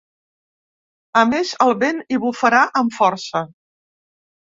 [1.21, 3.47] A més, el vent hi bufarà amb força.